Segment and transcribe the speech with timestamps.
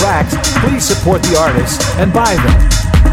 [0.00, 3.09] tracks, please support the artists and buy them.